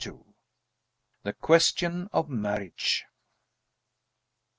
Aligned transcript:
THE 1.21 1.31
QUESTION 1.31 2.09
OF 2.11 2.27
MARRIAGE. 2.27 3.05